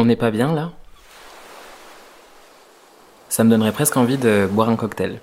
[0.00, 0.70] On n'est pas bien là?
[3.28, 5.18] Ça me donnerait presque envie de boire un cocktail.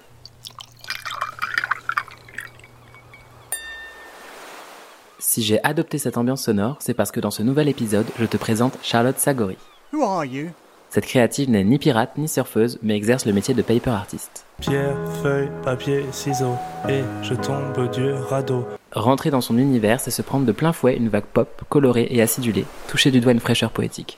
[5.17, 8.35] Si j'ai adopté cette ambiance sonore, c'est parce que dans ce nouvel épisode, je te
[8.35, 9.56] présente Charlotte Sagori.
[9.94, 10.49] Who are you?
[10.89, 14.46] Cette créative n'est ni pirate ni surfeuse, mais exerce le métier de paper artist.
[14.60, 16.57] Pierre, feuille, papier, ciseaux,
[16.89, 18.66] et je tombe du radeau.
[18.91, 22.22] Rentrer dans son univers, c'est se prendre de plein fouet une vague pop, colorée et
[22.22, 24.18] acidulée, toucher du doigt une fraîcheur poétique.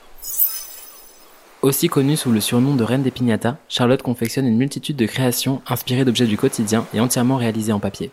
[1.64, 5.62] Aussi connue sous le surnom de Reine des Pignatas, Charlotte confectionne une multitude de créations
[5.68, 8.12] inspirées d'objets du quotidien et entièrement réalisées en papier.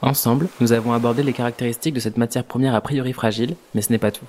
[0.00, 3.92] Ensemble, nous avons abordé les caractéristiques de cette matière première a priori fragile, mais ce
[3.92, 4.24] n'est pas tout.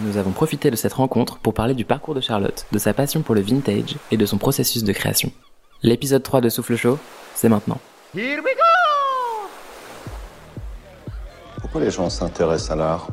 [0.00, 3.22] Nous avons profité de cette rencontre pour parler du parcours de Charlotte, de sa passion
[3.22, 5.30] pour le vintage et de son processus de création.
[5.82, 6.98] L'épisode 3 de Souffle Chaud,
[7.34, 7.78] c'est maintenant.
[8.16, 9.50] Here we go.
[11.60, 13.06] Pourquoi les gens s'intéressent à l'art?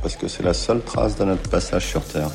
[0.00, 2.30] Parce que c'est la seule trace de notre passage sur Terre.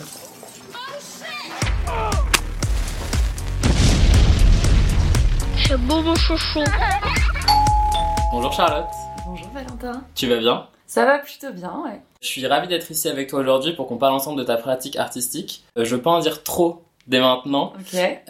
[5.67, 6.63] C'est beau mon chouchou.
[8.31, 8.85] Bonjour Charlotte,
[9.25, 10.03] Bonjour Valentin.
[10.13, 10.67] tu vas bien?
[10.85, 11.99] Ça va plutôt bien, ouais.
[12.21, 14.97] Je suis ravi d'être ici avec toi aujourd'hui pour qu'on parle ensemble de ta pratique
[14.97, 15.63] artistique.
[15.79, 17.73] Euh, je veux pas en dire trop dès maintenant,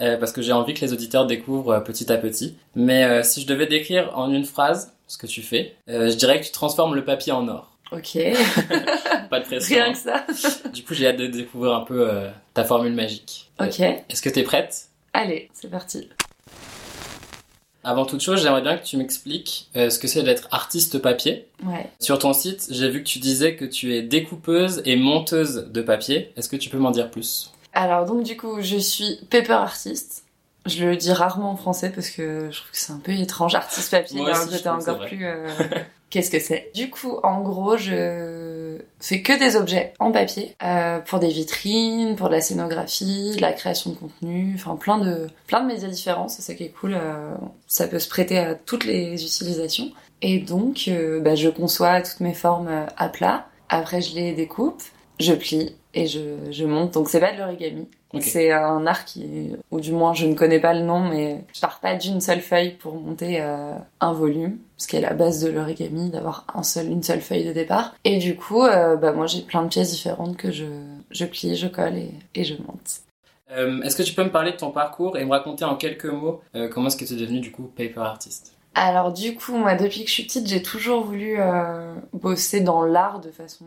[0.00, 2.56] euh, parce que j'ai envie que les auditeurs découvrent euh, petit à petit.
[2.74, 6.40] Mais euh, si je devais décrire en une phrase ce que tu fais, je dirais
[6.40, 7.72] que tu transformes le papier en or.
[7.92, 8.18] Ok.
[9.30, 9.76] Pas de pression.
[9.76, 10.26] Rien que ça.
[10.72, 12.10] Du coup, j'ai hâte de découvrir un peu
[12.54, 13.50] ta formule magique.
[13.60, 13.80] Ok.
[13.80, 14.88] Est-ce que t'es prête?
[15.12, 16.08] Allez, c'est parti.
[17.86, 21.46] Avant toute chose, j'aimerais bien que tu m'expliques euh, ce que c'est d'être artiste papier.
[21.64, 21.88] Ouais.
[22.00, 25.82] Sur ton site, j'ai vu que tu disais que tu es découpeuse et monteuse de
[25.82, 26.32] papier.
[26.36, 27.52] Est-ce que tu peux m'en dire plus?
[27.76, 30.24] Alors donc du coup, je suis paper artiste.
[30.64, 33.54] Je le dis rarement en français parce que je trouve que c'est un peu étrange.
[33.54, 35.24] Artiste papier, Moi un aussi, je encore plus...
[35.24, 35.46] euh,
[36.10, 41.00] Qu'est-ce que c'est Du coup, en gros, je fais que des objets en papier euh,
[41.00, 45.26] pour des vitrines, pour de la scénographie, de la création de contenu, enfin plein de
[45.46, 46.28] plein de médias différents.
[46.28, 46.94] C'est ça qui est cool.
[46.94, 47.34] euh,
[47.66, 49.90] ça peut se prêter à toutes les utilisations.
[50.22, 53.48] Et donc, euh, bah, je conçois toutes mes formes à plat.
[53.68, 54.82] Après, je les découpe,
[55.20, 56.20] je plie et je,
[56.50, 56.94] je monte.
[56.94, 57.88] Donc, c'est pas de l'origami.
[58.20, 61.60] C'est un art qui, ou du moins, je ne connais pas le nom, mais je
[61.60, 65.42] pars pas d'une seule feuille pour monter euh, un volume, ce qui est la base
[65.42, 67.94] de l'origami, d'avoir un seul, une seule feuille de départ.
[68.04, 70.64] Et du coup, euh, bah, moi, j'ai plein de pièces différentes que je,
[71.10, 73.00] je plie, je colle et, et je monte.
[73.52, 76.06] Euh, Est-ce que tu peux me parler de ton parcours et me raconter en quelques
[76.06, 76.40] mots
[76.72, 80.02] comment est-ce que tu es devenu du coup paper artist Alors du coup, moi, depuis
[80.02, 83.64] que je suis petite, j'ai toujours voulu euh, bosser dans l'art de façon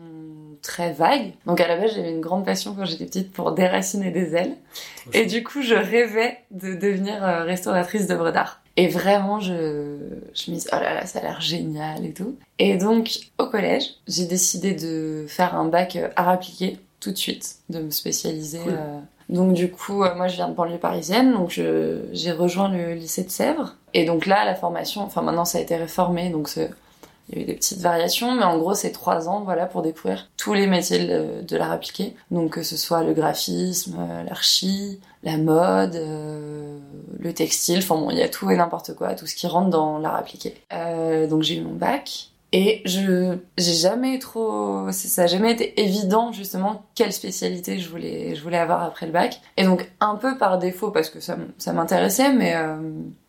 [0.62, 1.32] très vague.
[1.46, 4.54] Donc à la base, j'avais une grande passion quand j'étais petite pour déraciner des ailes.
[4.94, 8.62] Trop Et du coup, je rêvais de devenir euh, restauratrice d'œuvres d'art.
[8.76, 9.98] Et vraiment, je,
[10.32, 12.36] je me dis, oh là là, ça a l'air génial et tout.
[12.60, 17.16] Et donc, au collège, j'ai décidé de faire un bac euh, art appliqué tout de
[17.16, 18.60] suite, de me spécialiser.
[18.60, 18.74] Cool.
[18.78, 19.00] euh.
[19.28, 23.30] Donc du coup, moi, je viens de banlieue parisienne, donc j'ai rejoint le lycée de
[23.30, 23.76] Sèvres.
[23.94, 27.42] Et donc là, la formation, enfin maintenant, ça a été réformé, donc il y a
[27.42, 30.66] eu des petites variations, mais en gros, c'est trois ans, voilà, pour découvrir tous les
[30.66, 32.16] métiers de, de l'art appliqué.
[32.30, 36.78] Donc, que ce soit le graphisme, euh, l'archi, la mode, euh,
[37.18, 39.70] le textile, enfin bon, il y a tout et n'importe quoi, tout ce qui rentre
[39.70, 40.54] dans l'art appliqué.
[40.72, 42.30] Euh, donc, j'ai eu mon bac.
[42.52, 48.34] Et je, j'ai jamais trop, ça a jamais été évident justement quelle spécialité je voulais,
[48.34, 49.40] je voulais avoir après le bac.
[49.56, 52.76] Et donc un peu par défaut parce que ça, ça m'intéressait, mais euh,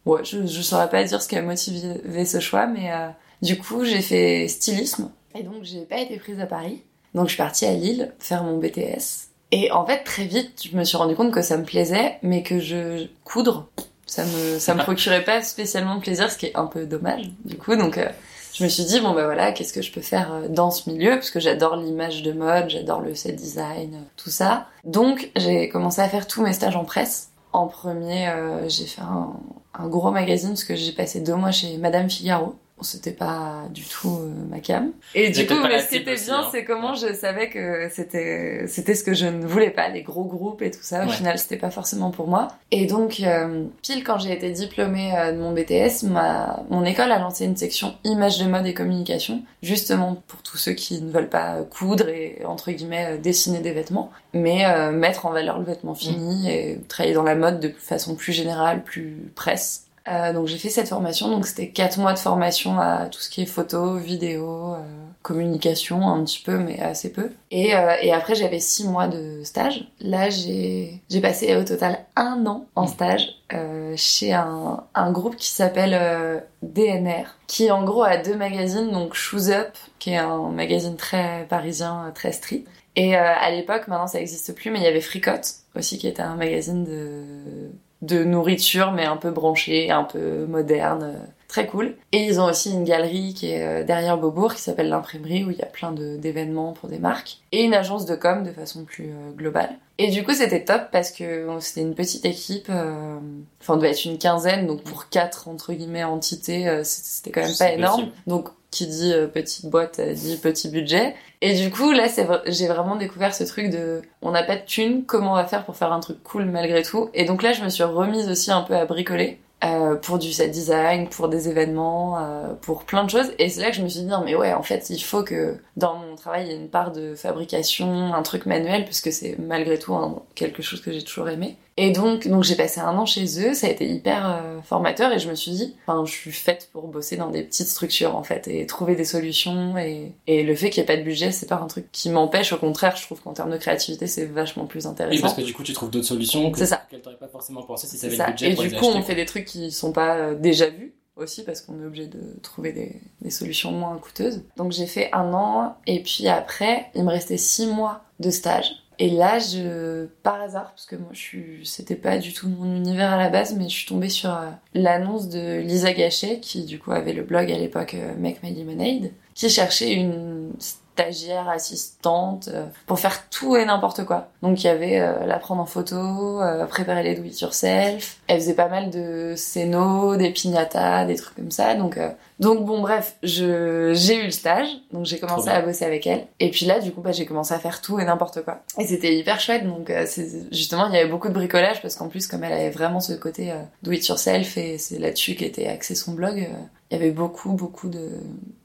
[0.06, 3.10] ouais, je, je saurais pas dire ce qui a motivé ce choix, mais euh,
[3.42, 5.12] du coup, j'ai fait stylisme.
[5.36, 6.84] Et donc, j'ai pas été prise à Paris.
[7.14, 9.30] Donc, je suis partie à Lille faire mon BTS.
[9.52, 12.42] Et en fait, très vite, je me suis rendu compte que ça me plaisait, mais
[12.42, 13.68] que je coudre,
[14.06, 17.30] ça me, ça me procurait pas spécialement de plaisir, ce qui est un peu dommage,
[17.44, 17.76] du coup.
[17.76, 18.08] Donc, euh,
[18.54, 20.90] je me suis dit, bon, bah voilà, qu'est-ce que je peux faire euh, dans ce
[20.90, 21.12] milieu?
[21.12, 24.68] Parce que j'adore l'image de mode, j'adore le set design, euh, tout ça.
[24.84, 27.30] Donc, j'ai commencé à faire tous mes stages en presse.
[27.54, 29.34] En premier, euh, j'ai fait un,
[29.74, 32.56] un gros magazine parce que j'ai passé deux mois chez Madame Figaro.
[32.82, 34.92] C'était pas du tout euh, ma cam.
[35.16, 36.48] Et du coup, mais ce qui était bien, hein.
[36.52, 36.98] c'est comment Ouais.
[37.10, 40.72] je savais que c'était c'était ce que je ne voulais pas, les gros groupes et
[40.72, 41.04] tout ça.
[41.06, 41.14] Au Ouais.
[41.14, 42.48] final, c'était pas forcément pour moi.
[42.72, 47.12] Et donc, euh, pile quand j'ai été diplômée euh, de mon BTS, ma mon école
[47.12, 51.12] a lancé une section images de mode et communication, justement pour tous ceux qui ne
[51.12, 55.60] veulent pas coudre et entre guillemets euh, dessiner des vêtements, mais euh, mettre en valeur
[55.60, 59.86] le vêtement fini et travailler dans la mode de façon plus générale, plus presse.
[60.08, 63.30] Euh, donc j'ai fait cette formation, donc c'était quatre mois de formation à tout ce
[63.30, 64.80] qui est photo, vidéo, euh,
[65.22, 67.32] communication un petit peu, mais assez peu.
[67.52, 69.88] Et, euh, et après j'avais six mois de stage.
[70.00, 75.50] Là j'ai passé au total un an en stage euh, chez un, un groupe qui
[75.52, 80.50] s'appelle euh, DNR, qui en gros a deux magazines, donc Shoes Up, qui est un
[80.50, 82.64] magazine très parisien, très street.
[82.96, 86.08] Et euh, à l'époque, maintenant ça existe plus, mais il y avait Fricotte aussi, qui
[86.08, 87.72] était un magazine de
[88.02, 91.96] de nourriture, mais un peu branché, un peu moderne, euh, très cool.
[92.12, 95.52] Et ils ont aussi une galerie qui est euh, derrière Beaubourg, qui s'appelle l'imprimerie, où
[95.52, 97.38] il y a plein de- d'événements pour des marques.
[97.52, 99.70] Et une agence de com de façon plus euh, globale.
[100.00, 103.18] Et du coup, c'était top parce que bon, c'était une petite équipe, euh,
[103.62, 107.56] enfin, on devait être une quinzaine, donc pour quatre, entre guillemets, entités, c'était quand même
[107.60, 108.08] pas énorme.
[108.26, 111.16] Donc, qui dit euh, petite boîte, euh, dit petit budget.
[111.42, 114.66] Et du coup, là, c'est j'ai vraiment découvert ce truc de, on n'a pas de
[114.66, 117.10] thunes, comment on va faire pour faire un truc cool malgré tout?
[117.14, 119.40] Et donc là, je me suis remise aussi un peu à bricoler.
[119.64, 123.32] euh, pour du set design, pour des événements, euh, pour plein de choses.
[123.38, 125.24] Et c'est là que je me suis dit, non, mais ouais, en fait, il faut
[125.24, 129.12] que dans mon travail, il y ait une part de fabrication, un truc manuel, puisque
[129.12, 129.96] c'est malgré tout
[130.36, 131.58] quelque chose que j'ai toujours aimé.
[131.78, 135.12] Et donc, donc j'ai passé un an chez eux, ça a été hyper euh, formateur
[135.14, 138.16] et je me suis dit, enfin, je suis faite pour bosser dans des petites structures
[138.16, 141.04] en fait et trouver des solutions et, et le fait qu'il n'y ait pas de
[141.04, 144.06] budget, c'est pas un truc qui m'empêche, au contraire, je trouve qu'en termes de créativité,
[144.08, 145.16] c'est vachement plus intéressant.
[145.16, 147.88] Oui, parce que du coup, tu trouves d'autres solutions que, qu'elles t'auraient pas forcément pensé
[147.88, 148.26] si ça avait ça.
[148.28, 149.08] le budget Et pour du les coup, acheter, on quoi.
[149.08, 152.20] fait des trucs qui sont pas euh, déjà vus aussi parce qu'on est obligé de
[152.42, 154.44] trouver des, des solutions moins coûteuses.
[154.58, 158.81] Donc j'ai fait un an et puis après, il me restait six mois de stage.
[159.00, 162.76] Et là, je, par hasard, parce que moi, je suis, c'était pas du tout mon
[162.76, 166.66] univers à la base, mais je suis tombée sur euh, l'annonce de Lisa Gachet, qui
[166.66, 170.52] du coup avait le blog à l'époque euh, Make My Lemonade, qui cherchait une
[170.94, 174.30] stagiaire, assistante, euh, pour faire tout et n'importe quoi.
[174.42, 178.18] Donc il y avait euh, la prendre en photo, euh, préparer les do it yourself.
[178.28, 181.76] Elle faisait pas mal de scénos, des piñatas, des trucs comme ça.
[181.76, 182.10] Donc euh,
[182.42, 186.26] donc bon bref, je j'ai eu le stage, donc j'ai commencé à bosser avec elle.
[186.40, 188.62] Et puis là du coup bah j'ai commencé à faire tout et n'importe quoi.
[188.80, 189.64] Et c'était hyper chouette.
[189.64, 190.08] Donc euh,
[190.52, 193.14] justement il y avait beaucoup de bricolage parce qu'en plus comme elle avait vraiment ce
[193.14, 197.00] côté euh, do it yourself et c'est là-dessus qu'était axé son blog, euh, il y
[197.00, 198.10] avait beaucoup beaucoup de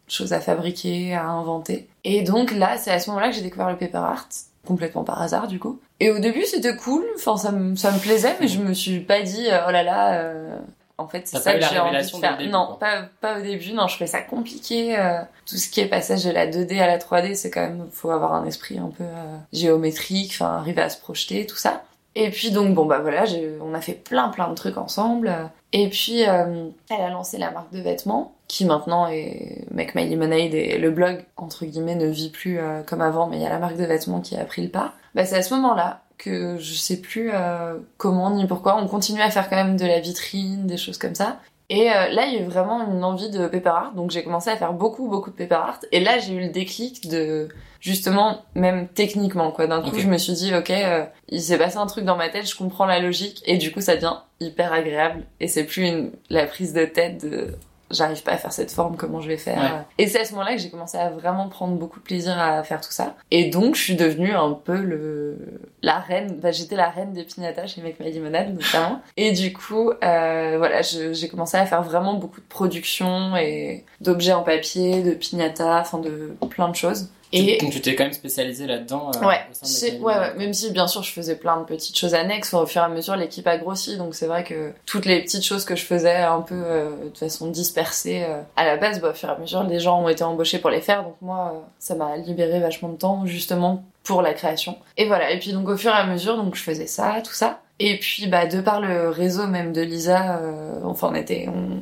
[0.08, 1.88] choses à fabriquer, à inventer.
[2.04, 4.28] Et donc là, c'est à ce moment-là que j'ai découvert le paper art,
[4.66, 5.80] complètement par hasard du coup.
[6.00, 9.00] Et au début, c'était cool, enfin ça me ça me plaisait, mais je me suis
[9.00, 10.14] pas dit euh, oh là là.
[10.20, 10.56] euh,
[10.98, 12.36] En fait, c'est ça que j'ai envie de faire.
[12.38, 13.72] début, non, pas pas au début.
[13.72, 14.98] Non, je trouvais ça compliqué.
[14.98, 17.86] euh, tout ce qui est passage de la 2D à la 3D, c'est quand même
[17.92, 21.82] faut avoir un esprit un peu euh, géométrique, enfin arriver à se projeter, tout ça.
[22.18, 23.24] Et puis donc bon bah voilà,
[23.60, 25.30] on a fait plein plein de trucs ensemble.
[25.74, 30.08] Et puis euh, elle a lancé la marque de vêtements qui maintenant est Make My
[30.08, 33.46] Lemonade et le blog entre guillemets ne vit plus euh, comme avant, mais il y
[33.46, 34.94] a la marque de vêtements qui a pris le pas.
[35.14, 39.20] Bah c'est à ce moment-là que je sais plus euh, comment ni pourquoi on continue
[39.20, 41.38] à faire quand même de la vitrine, des choses comme ça.
[41.68, 44.22] Et euh, là, il y a eu vraiment une envie de paper art, donc j'ai
[44.22, 45.80] commencé à faire beaucoup, beaucoup de paper art.
[45.90, 47.48] Et là, j'ai eu le déclic de,
[47.80, 49.66] justement, même techniquement, quoi.
[49.66, 52.28] D'un coup, je me suis dit, ok, euh, il s'est passé un truc dans ma
[52.28, 55.24] tête, je comprends la logique, et du coup, ça devient hyper agréable.
[55.40, 57.56] Et c'est plus une, la prise de tête de,
[57.90, 59.58] j'arrive pas à faire cette forme, comment je vais faire.
[59.58, 60.04] Ouais.
[60.04, 62.62] Et c'est à ce moment-là que j'ai commencé à vraiment prendre beaucoup de plaisir à
[62.62, 63.14] faire tout ça.
[63.30, 65.38] Et donc, je suis devenue un peu le,
[65.82, 69.00] la reine, bah, j'étais la reine des piñatas chez Make My Limonade, notamment.
[69.16, 74.32] Et du coup, euh, voilà, j'ai commencé à faire vraiment beaucoup de production et d'objets
[74.32, 77.10] en papier, de piñatas, enfin de plein de choses.
[77.32, 79.40] Et Donc tu t'es quand même spécialisé là-dedans euh, Ouais,
[79.82, 82.82] ouais, ouais, même si bien sûr je faisais plein de petites choses annexes, au fur
[82.82, 85.74] et à mesure l'équipe a grossi, donc c'est vrai que toutes les petites choses que
[85.74, 89.28] je faisais un peu euh, de façon dispersée euh, à la base, bah, au fur
[89.28, 91.94] et à mesure les gens ont été embauchés pour les faire, donc moi euh, ça
[91.94, 94.78] m'a libéré vachement de temps justement pour la création.
[94.96, 97.34] Et voilà, et puis donc au fur et à mesure donc je faisais ça, tout
[97.34, 97.60] ça.
[97.78, 101.80] Et puis bah de par le réseau même de Lisa, euh, enfin on était on,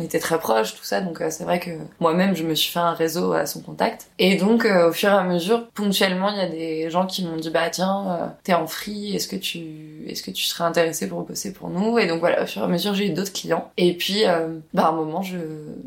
[0.00, 2.72] on était très proches tout ça donc euh, c'est vrai que moi-même je me suis
[2.72, 4.08] fait un réseau à son contact.
[4.18, 7.24] Et donc euh, au fur et à mesure ponctuellement il y a des gens qui
[7.24, 10.64] m'ont dit bah tiens euh, t'es en free est-ce que tu est-ce que tu serais
[10.64, 11.98] intéressé pour bosser pour nous?
[11.98, 13.70] Et donc voilà au fur et à mesure j'ai eu d'autres clients.
[13.76, 15.38] Et puis euh, bah à un moment je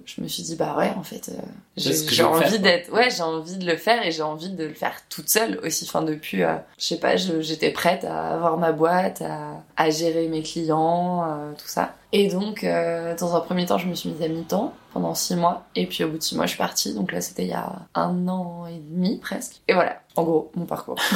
[0.06, 1.42] je me suis dit bah ouais en fait euh,
[1.78, 4.94] j'ai envie d'être ouais j'ai envie de le faire et j'ai envie de le faire
[5.10, 5.86] toute seule aussi.
[5.88, 10.28] Enfin depuis euh, je sais pas j'étais prête à avoir ma boîte à, à gérer
[10.28, 11.94] mes clients tout ça.
[12.12, 15.66] Et donc dans un premier temps je me suis mise à mi-temps pendant six mois
[15.76, 17.54] et puis au bout de six mois je suis partie donc là c'était il y
[17.54, 20.98] a un an et demi presque et voilà en gros mon parcours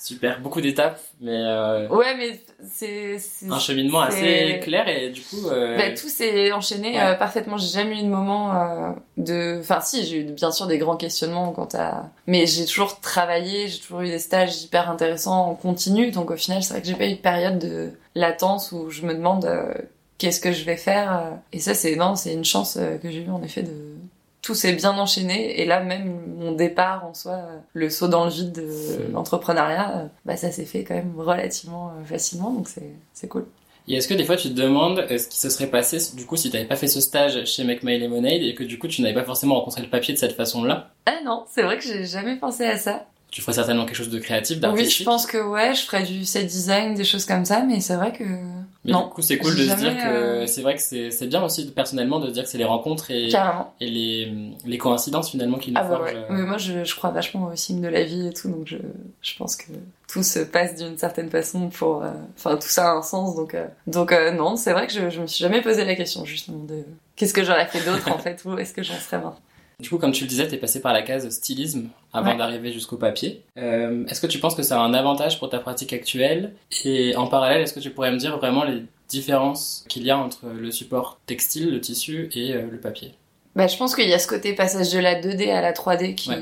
[0.00, 2.40] Super, beaucoup d'étapes, mais euh, ouais mais
[2.70, 3.16] c'est
[3.50, 5.48] un cheminement assez clair et du coup...
[5.48, 7.00] euh, Bah, tout s'est enchaîné Ouais.
[7.02, 7.56] euh, parfaitement.
[7.56, 9.58] J'ai jamais eu de moment euh, de.
[9.60, 12.10] Enfin, si, j'ai eu bien sûr des grands questionnements quant à.
[12.28, 16.12] Mais j'ai toujours travaillé, j'ai toujours eu des stages hyper intéressants en continu.
[16.12, 19.02] Donc au final, c'est vrai que j'ai pas eu de période de latence où je
[19.02, 19.74] me demande euh,
[20.18, 21.30] qu'est-ce que je vais faire euh.
[21.52, 23.72] Et ça, c'est non, c'est une chance euh, que j'ai eu en effet de
[24.42, 28.24] tout s'est bien enchaîné et là même mon départ en soi, euh, le saut dans
[28.24, 33.28] le vide de l'entrepreneuriat, bah ça s'est fait quand même relativement facilement donc c'est c'est
[33.28, 33.46] cool.
[33.88, 36.36] Et est-ce que des fois tu te demandes ce qui se serait passé du coup
[36.36, 38.86] si tu n'avais pas fait ce stage chez Make My Lemonade et que du coup
[38.86, 40.90] tu n'avais pas forcément rencontré le papier de cette façon-là?
[41.06, 43.06] Ah non, c'est vrai que j'ai jamais pensé à ça.
[43.30, 44.98] Tu ferais certainement quelque chose de créatif, Oui, d'artistique.
[45.00, 47.94] je pense que ouais, je ferais du set design, des choses comme ça, mais c'est
[47.94, 50.62] vrai que Mais non, du coup c'est cool de j'ai se dire que euh, c'est
[50.62, 53.28] vrai que c'est bien aussi personnellement de se dire que c'est les rencontres et,
[53.80, 54.32] les,
[54.64, 56.12] les coïncidences finalement qui nous Ah bah forgent.
[56.14, 56.16] ouais.
[56.16, 58.66] euh, Mais moi, je, je crois vachement au signe de la vie et tout, donc
[58.66, 58.78] je,
[59.20, 59.72] je pense que
[60.10, 63.52] tout se passe d'une certaine façon pour, euh, enfin tout ça a un sens, donc
[63.54, 66.24] euh, donc euh, non, c'est vrai que je, je me suis jamais posé la question
[66.24, 66.82] justement de
[67.14, 69.36] qu'est-ce que j'aurais fait d'autre en fait, où est-ce que j'en serais maintenant.
[69.80, 72.36] Du coup, comme tu le disais, t'es passé par la case stylisme avant Ouais.
[72.36, 73.44] d'arriver jusqu'au papier.
[73.58, 76.52] Euh, est-ce que tu penses que ça a un avantage pour ta pratique actuelle?
[76.84, 80.18] Et en parallèle, est-ce que tu pourrais me dire vraiment les différences qu'il y a
[80.18, 83.14] entre le support textile, le tissu et euh, le papier?
[83.54, 86.16] Bah, je pense qu'il y a ce côté passage de la 2D à la 3D
[86.16, 86.32] qui,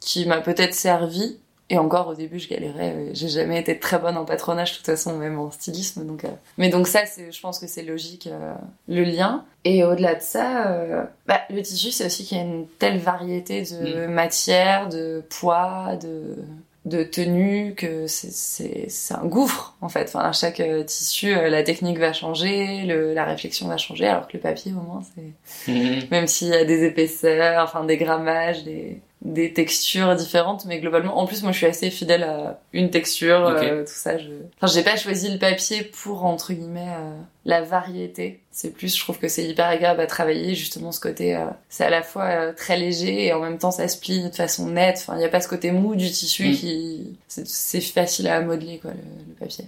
[0.00, 1.38] qui m'a peut-être servi.
[1.74, 3.08] Et encore au début, je galérais.
[3.14, 6.06] J'ai jamais été très bonne en patronage, de toute façon, même en stylisme.
[6.06, 8.54] Donc, euh, mais donc ça, je pense que c'est logique euh,
[8.86, 9.44] le lien.
[9.64, 12.98] Et au-delà de ça, euh, bah, le tissu, c'est aussi qu'il y a une telle
[12.98, 16.36] variété de matières, de poids, de
[16.84, 20.04] de tenue que c'est un gouffre en fait.
[20.04, 24.06] Enfin, à chaque euh, tissu, euh, la technique va changer, le, la réflexion va changer,
[24.06, 27.96] alors que le papier, au moins, c'est même s'il y a des épaisseurs, enfin des
[27.96, 32.60] grammages, des, des textures différentes, mais globalement, en plus moi je suis assez fidèle à
[32.74, 34.18] une texture, euh, tout ça.
[34.18, 34.28] Je...
[34.60, 37.16] Enfin j'ai pas choisi le papier pour entre guillemets euh,
[37.46, 38.40] la variété.
[38.50, 41.34] C'est plus, je trouve que c'est hyper agréable à travailler justement ce côté.
[41.34, 44.22] euh, c'est à la fois euh, très léger et en même temps ça se plie
[44.28, 44.98] de façon nette.
[44.98, 46.54] Enfin il y a pas ce côté mou du tissu Mm.
[46.56, 49.64] qui c'est- c'est facile à modeler quoi le, le papier.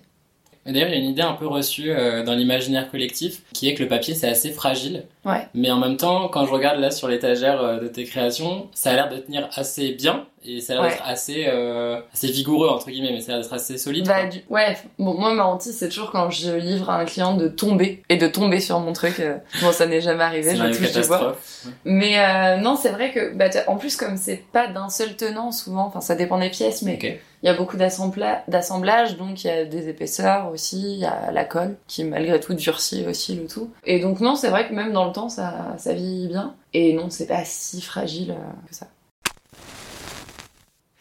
[0.67, 3.75] D'ailleurs, il y a une idée un peu reçue euh, dans l'imaginaire collectif, qui est
[3.75, 5.05] que le papier c'est assez fragile.
[5.25, 5.47] Ouais.
[5.55, 8.91] Mais en même temps, quand je regarde là sur l'étagère euh, de tes créations, ça
[8.91, 10.91] a l'air de tenir assez bien et ça a l'air Ouais.
[10.91, 14.07] d'être assez, euh, assez vigoureux entre guillemets, mais ça a l'air d'être assez solide.
[14.07, 14.43] Bah, du...
[14.51, 18.03] ouais, bon, moi, ma hantise, c'est toujours quand je livre à un client de tomber
[18.09, 19.21] et de tomber sur mon truc.
[19.21, 21.19] euh, Bon, ça n'est jamais arrivé, je touche du bois.
[21.19, 21.67] catastrophe.
[21.85, 25.53] Mais euh, non, c'est vrai que, bah, en plus, comme c'est pas d'un seul tenant,
[25.53, 26.99] souvent, enfin, ça dépend des pièces, mais
[27.43, 31.05] il y a beaucoup d'assembla- d'assemblage, donc il y a des épaisseurs aussi, il y
[31.05, 33.71] a la colle, qui malgré tout durcit aussi le tout.
[33.85, 36.55] Et donc, non, c'est vrai que même dans le temps, ça, ça vieillit bien.
[36.73, 38.35] Et non, c'est pas si fragile
[38.69, 38.87] que ça.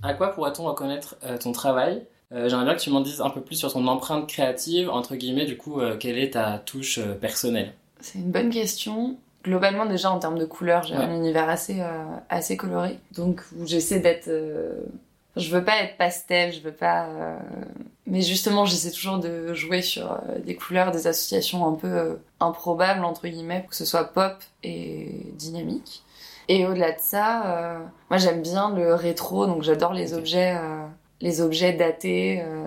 [0.03, 2.05] À quoi pourra-t-on reconnaître euh, ton travail?
[2.31, 5.15] Euh, J'aimerais bien que tu m'en dises un peu plus sur ton empreinte créative, entre
[5.15, 7.73] guillemets, du coup, euh, quelle est ta touche personnelle?
[8.01, 9.17] C'est une bonne question.
[9.43, 11.03] Globalement, déjà en termes de couleurs, j'ai Ouais.
[11.03, 11.79] un univers assez
[12.29, 14.27] assez coloré, donc j'essaie d'être.
[15.37, 17.07] Je veux pas être pastel, je veux pas.
[18.07, 23.27] Mais justement, j'essaie toujours de jouer sur des couleurs, des associations un peu improbables entre
[23.27, 24.33] guillemets, pour que ce soit pop
[24.63, 26.01] et dynamique.
[26.47, 30.85] Et au-delà de ça, euh, moi j'aime bien le rétro, donc j'adore les objets, euh,
[31.21, 32.65] les objets datés, euh,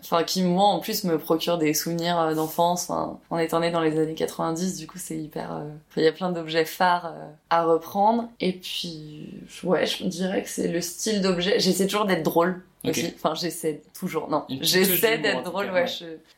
[0.00, 2.90] enfin qui moi en plus me procurent des souvenirs euh, d'enfance.
[2.90, 5.52] En étant né dans les années 90, du coup c'est hyper.
[5.52, 7.12] euh, Il y a plein d'objets phares
[7.50, 8.28] à reprendre.
[8.40, 9.28] Et puis
[9.64, 11.58] ouais, je dirais que c'est le style d'objet.
[11.60, 12.62] J'essaie toujours d'être drôle.
[12.84, 12.90] Ok.
[12.90, 13.14] Aussi.
[13.14, 14.28] Enfin, j'essaie toujours.
[14.28, 15.70] Non, j'essaie d'être drôle.
[15.70, 15.84] ouais,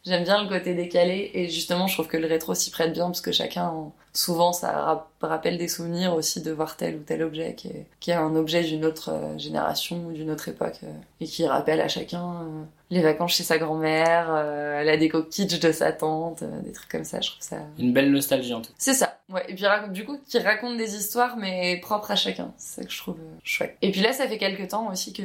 [0.04, 3.06] j'aime bien le côté décalé et justement, je trouve que le rétro s'y prête bien
[3.06, 3.72] parce que chacun,
[4.12, 7.86] souvent, ça ra- rappelle des souvenirs aussi de voir tel ou tel objet qui est,
[8.00, 11.46] qui est un objet d'une autre euh, génération ou d'une autre époque euh, et qui
[11.46, 16.44] rappelle à chacun euh, les vacances chez sa grand-mère, la déco kitsch de sa tante,
[16.62, 17.20] des trucs comme ça.
[17.20, 17.56] Je trouve ça.
[17.78, 18.74] Une belle nostalgie en tout cas.
[18.78, 19.42] C'est ça, ouais.
[19.48, 22.52] Et puis du coup, qui raconte des histoires, mais propres à chacun.
[22.56, 23.76] C'est ça que je trouve chouette.
[23.82, 25.22] Et puis là, ça fait quelques temps aussi que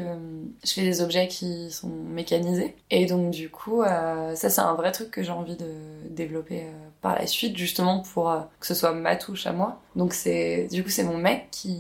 [0.64, 2.76] je fais des objets qui sont mécanisés.
[2.90, 5.70] Et donc du coup, ça c'est un vrai truc que j'ai envie de
[6.10, 6.64] développer
[7.02, 9.80] par la suite, justement pour que ce soit ma touche à moi.
[9.96, 11.78] Donc c'est, du coup, c'est mon mec qui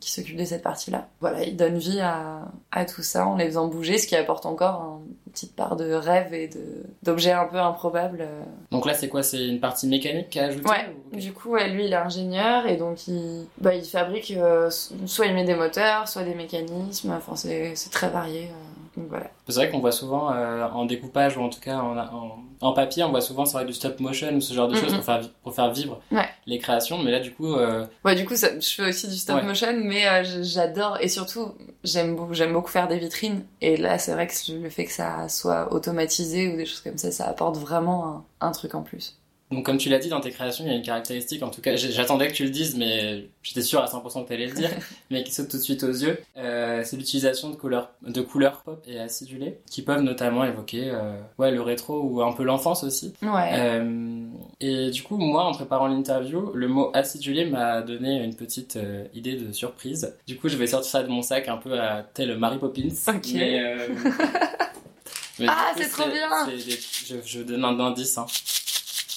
[0.00, 1.06] qui s'occupe de cette partie-là.
[1.20, 2.40] Voilà, il donne vie à
[2.72, 5.76] à tout ça en les faisant bouger, ce qui apporte encore un- une petite part
[5.76, 8.22] de rêve et de d'objets un peu improbables.
[8.22, 9.22] euh, Donc là, c'est quoi?
[9.22, 12.66] C'est une partie mécanique à ajouter Ouais, ou- du coup, ouais, lui, il est ingénieur
[12.66, 14.68] et donc il, bah, il fabrique, euh,
[15.06, 18.44] soit il met des moteurs, soit des mécanismes, enfin c'est c'est très varié.
[18.50, 19.30] euh, donc voilà.
[19.48, 22.72] C'est vrai qu'on voit souvent euh, en découpage ou en tout cas en, en, en
[22.72, 24.80] papier, on voit souvent c'est vrai, du stop motion ou ce genre de Mhm.
[24.80, 26.28] choses pour faire, pour faire vivre Ouais.
[26.46, 26.98] les créations.
[26.98, 29.42] Mais là, du coup, euh, Ouais, du coup, ça, je fais aussi du stop Ouais.
[29.44, 31.52] motion, mais euh, j'adore et surtout
[31.84, 33.44] j'aime beaucoup, j'aime beaucoup faire des vitrines.
[33.60, 36.98] Et là, c'est vrai que le fait que ça soit automatisé ou des choses comme
[36.98, 39.18] ça, ça apporte vraiment un, un truc en plus.
[39.50, 41.60] Donc comme tu l'as dit dans tes créations, il y a une caractéristique, en tout
[41.60, 44.52] cas, j'attendais que tu le dises, mais j'étais sûr à 100% que tu allais le
[44.54, 44.70] dire,
[45.10, 46.18] mais qui saute tout de suite aux yeux.
[46.36, 51.16] Euh, c'est l'utilisation de couleurs, de couleurs pop et acidulées qui peuvent notamment évoquer euh,
[51.38, 53.14] ouais, le rétro ou un peu l'enfance aussi.
[53.22, 53.50] Ouais.
[53.54, 54.24] Euh,
[54.60, 58.78] Et du coup, moi, en préparant l'interview, le mot acidulé m'a donné une petite
[59.14, 60.16] idée de surprise.
[60.26, 62.88] Du coup, je vais sortir ça de mon sac un peu à tel Mary Poppins.
[63.08, 63.26] Ok.
[63.34, 63.62] Mais,
[65.38, 66.46] mais Ah, c'est trop bien.
[66.46, 68.16] des- je, je donne un indice.
[68.18, 68.26] Hein.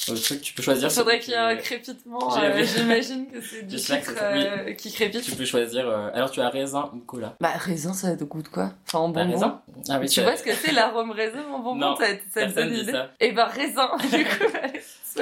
[0.07, 0.91] Le truc, tu peux choisir.
[0.91, 2.37] Faudrait celui qu'il y ait un crépitement.
[2.37, 2.63] Euh.
[2.63, 5.23] J'imagine que c'est du sucre euh, qui crépite.
[5.23, 5.87] Tu peux choisir.
[5.89, 8.71] euh, Alors, tu as raisin ou cola Bah, raisin, ça a de goût de quoi?
[8.87, 9.33] Enfin, en T'as bonbon.
[9.33, 11.75] raisin Ah oui, tu vois ce que c'est l'arôme raisin en bonbon?
[11.75, 13.01] Non, Ça ça te donne dit idée?
[13.19, 14.45] Et ben raisin, du coup,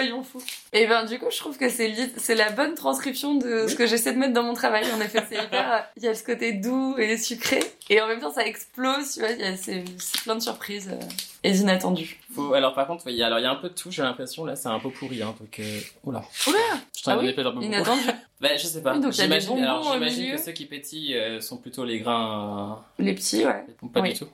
[0.01, 0.41] soyons fous.
[0.73, 3.75] Et ben du coup, je trouve que c'est li- c'est la bonne transcription de ce
[3.75, 4.85] que j'essaie de mettre dans mon travail.
[4.91, 5.85] En effet, c'est hyper.
[5.97, 9.13] Il y a ce côté doux et sucré, et en même temps, ça explose.
[9.13, 11.05] Tu vois, il y a c'est c'est plein de surprises euh,
[11.43, 12.19] et d'inattendues.
[12.33, 13.89] Faut- Alors, par contre, il y a, alors, il y a un peu de tout,
[13.91, 14.45] j'ai l'impression.
[14.45, 15.21] Là, c'est un peu pourri.
[15.23, 15.79] Hein, donc, euh...
[16.03, 16.23] Oula.
[16.47, 16.57] Oula
[16.95, 17.63] Je t'en ai Ah donné oui, un peu.
[17.65, 18.01] Inattendu.
[18.39, 18.95] Bah, je sais pas.
[18.95, 22.83] Oui, J'imagine alors, au j'imagine que ceux qui pétillent euh, sont plutôt les grains.
[22.99, 23.65] Les petits, ouais.
[23.83, 24.27] euh, Pas oui, du tout.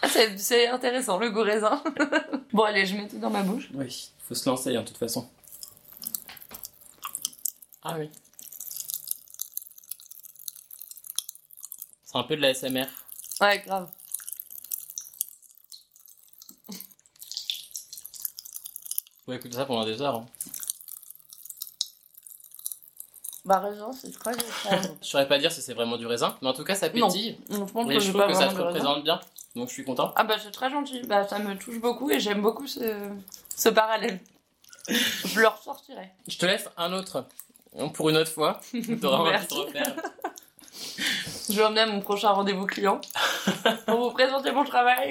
[0.00, 1.82] Ah, c'est c'est intéressant, le goût raisin.
[2.52, 3.68] bon, allez, je mets tout dans ma bouche.
[3.74, 5.28] Oui, faut se lancer, hein, de toute façon.
[7.82, 8.10] Ah oui.
[12.06, 12.86] C'est un peu de la SMR.
[13.40, 13.90] Ouais, grave.
[19.26, 20.16] Faut écouter ça pendant des heures.
[20.16, 20.26] hein.
[23.44, 24.42] Bah, raisin, c'est agréable.
[25.02, 27.08] Je saurais pas dire si c'est vraiment du raisin, mais en tout cas, ça Non.
[27.08, 27.36] pétille.
[27.50, 28.64] Donc, je pense que je trouve que ça raisin.
[28.66, 29.20] représente bien.
[29.56, 30.12] Donc, je suis content.
[30.16, 33.10] Ah bah c'est très gentil, bah ça me touche beaucoup et j'aime beaucoup ce,
[33.56, 34.20] ce parallèle.
[34.88, 36.10] Je le ressortirai.
[36.28, 37.26] Je te laisse un autre.
[37.94, 38.60] Pour une autre fois.
[39.00, 39.46] T'auras envie de Merci.
[39.48, 39.94] te refaire.
[41.48, 43.00] Je vais emmener à mon prochain rendez-vous client
[43.86, 45.10] pour vous présenter mon travail.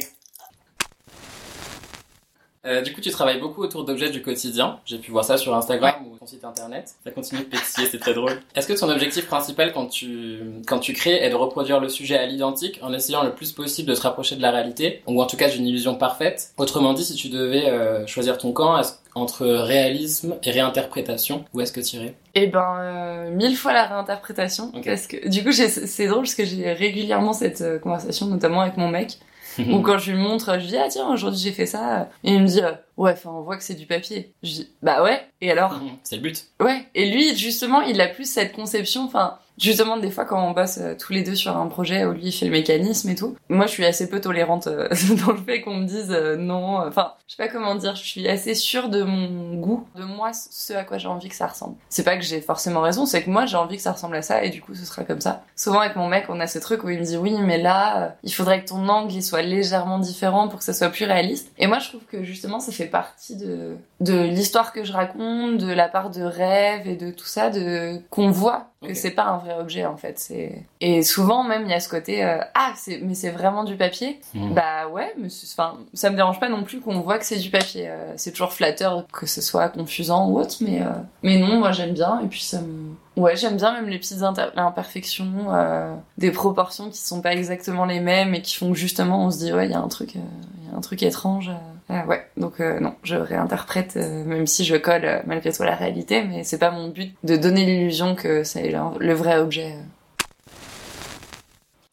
[2.65, 4.79] Euh, du coup, tu travailles beaucoup autour d'objets du quotidien.
[4.85, 6.91] J'ai pu voir ça sur Instagram ou ton site internet.
[7.03, 8.39] Ça continue de pétiller, c'est très drôle.
[8.53, 12.17] Est-ce que ton objectif principal quand tu, quand tu crées est de reproduire le sujet
[12.19, 15.25] à l'identique en essayant le plus possible de te rapprocher de la réalité, ou en
[15.25, 16.51] tout cas d'une illusion parfaite?
[16.57, 18.79] Autrement dit, si tu devais euh, choisir ton camp
[19.15, 22.13] entre réalisme et réinterprétation, où est-ce que tu irais?
[22.35, 24.85] Et ben euh, mille fois la réinterprétation Ok.
[24.85, 28.61] parce que du coup j'ai- c'est drôle parce que j'ai régulièrement cette euh, conversation notamment
[28.61, 29.17] avec mon mec
[29.59, 32.41] ou quand je lui montre je dis ah tiens aujourd'hui j'ai fait ça et il
[32.41, 34.33] me dit euh, ouais enfin on voit que c'est du papier.
[34.43, 35.79] Je dis bah ouais et alors?
[36.03, 36.45] C'est le but.
[36.59, 40.51] Ouais, et lui, justement, il a plus cette conception, enfin, justement, des fois, quand on
[40.51, 43.15] bosse euh, tous les deux sur un projet où lui, il fait le mécanisme et
[43.15, 44.87] tout, moi, je suis assez peu tolérante euh,
[45.25, 48.03] dans le fait qu'on me dise euh, non, enfin, je sais pas comment dire, je
[48.03, 51.47] suis assez sûre de mon goût, de moi, ce à quoi j'ai envie que ça
[51.47, 51.75] ressemble.
[51.89, 54.21] C'est pas que j'ai forcément raison, c'est que moi, j'ai envie que ça ressemble à
[54.21, 55.43] ça, et du coup, ce sera comme ça.
[55.55, 58.15] Souvent, avec mon mec, on a ce truc où il me dit, oui, mais là,
[58.23, 61.51] il faudrait que ton angle, il soit légèrement différent pour que ça soit plus réaliste.
[61.57, 65.57] Et moi, je trouve que, justement, ça fait partie de, de l'histoire que je raconte,
[65.57, 68.95] de la part de rêve et de tout ça, de qu'on voit que Ok.
[68.95, 70.17] c'est pas un vrai objet en fait.
[70.19, 73.63] C'est et souvent même il y a ce côté euh, ah c'est mais c'est vraiment
[73.63, 74.19] du papier?
[74.33, 74.53] Mhm.
[74.53, 77.49] Bah ouais, mais enfin ça me dérange pas non plus qu'on voit que c'est du
[77.51, 77.89] papier.
[77.89, 80.85] Euh, c'est toujours flatteur que ce soit confusant ou autre, mais euh,
[81.21, 84.23] mais non moi j'aime bien et puis ça me Ouais, j'aime bien même les petites
[84.55, 89.25] imperfections, euh, des proportions qui sont pas exactement les mêmes et qui font que justement
[89.25, 90.19] on se dit ouais il y a un truc, euh,
[90.63, 91.51] il y a un truc étrange.
[91.91, 92.05] Euh.
[92.05, 95.75] Ouais, donc euh, non, je réinterprète euh, même si je colle malgré tout à la
[95.75, 99.75] réalité, mais c'est pas mon but de donner l'illusion que c'est le vrai objet.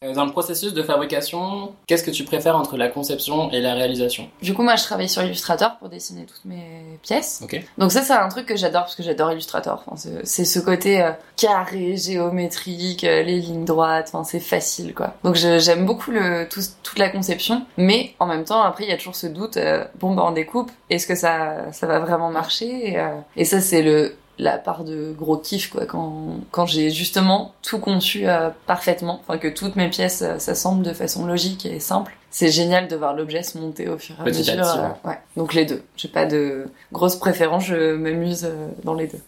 [0.04, 3.74] Euh, Dans le processus de fabrication, qu'est-ce que tu préfères entre la conception et la
[3.74, 7.40] réalisation Du coup, moi, je travaille sur Illustrator pour dessiner toutes mes pièces.
[7.42, 7.60] Ok.
[7.78, 9.82] Donc ça, c'est un truc que j'adore parce que j'adore Illustrator.
[9.88, 14.10] Enfin, c'est- ce côté euh, carré, géométrique, euh, les lignes droites.
[14.12, 15.14] Enfin, c'est facile, quoi.
[15.24, 18.92] Donc j'aime beaucoup le tout, toute la conception, mais en même temps, après, il y
[18.92, 19.56] a toujours ce doute.
[19.56, 20.70] euh, bon, bah, on découpe.
[20.90, 22.92] Est-ce que ça, ça va vraiment marcher?
[22.92, 23.04] Et,
[23.36, 27.78] et ça, c'est le la part de gros kiff quoi quand quand j'ai justement tout
[27.78, 29.20] conçu euh, parfaitement.
[29.20, 32.16] Enfin que toutes mes pièces euh, s'assemblent de façon logique et simple.
[32.30, 35.18] C'est génial de voir l'objet se monter au fur et à mesure euh, ouais.
[35.36, 35.82] Donc les deux.
[35.96, 39.20] J'ai pas de grosse préférence je m'amuse euh, dans les deux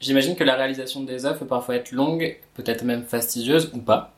[0.00, 4.12] J'imagine que la réalisation des œuvres peut parfois être longue, peut-être même fastidieuse ou pas.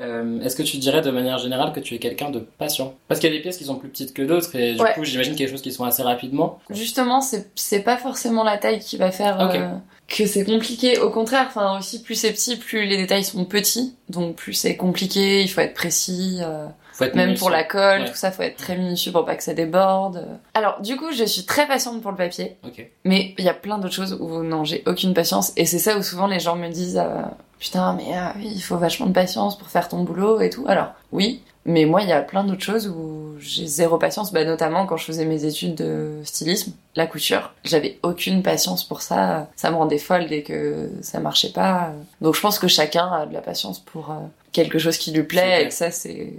[0.00, 2.94] Euh, Est-ce que tu dirais de manière générale que tu es quelqu'un de patient?
[3.08, 4.92] Parce qu'il y a des pièces qui sont plus petites que d'autres et du Ouais.
[4.94, 6.58] coup j'imagine qu'il y a des choses qui sont assez rapidement.
[6.70, 9.68] Justement, c'est pas forcément la taille qui va faire euh,
[10.08, 10.98] que c'est compliqué.
[10.98, 14.76] Au contraire, enfin aussi plus c'est petit, plus les détails sont petits, donc plus c'est
[14.76, 15.42] compliqué.
[15.42, 16.38] Il faut être précis.
[16.42, 17.40] euh, Faut être même minutieux.
[17.40, 18.08] pour la colle, Ouais.
[18.08, 20.26] tout ça, faut être très minutieux pour pas que ça déborde.
[20.54, 22.86] Alors du coup, je suis très patiente pour le papier, Ok.
[23.04, 25.52] mais il y a plein d'autres choses où non, j'ai aucune patience.
[25.56, 27.22] Et c'est ça où souvent les gens me disent euh,
[27.58, 30.64] putain, mais euh, il faut vachement de patience pour faire ton boulot et tout.
[30.68, 31.42] Alors oui.
[31.68, 34.96] Mais moi, il y a plein d'autres choses où j'ai zéro patience, bah, notamment quand
[34.96, 37.54] je faisais mes études de stylisme, la couture.
[37.64, 39.48] J'avais aucune patience pour ça.
[39.56, 41.90] Ça me rendait folle dès que ça marchait pas.
[42.20, 44.14] Donc je pense que chacun a de la patience pour euh,
[44.52, 46.34] quelque chose qui lui plaît et que ça, c'est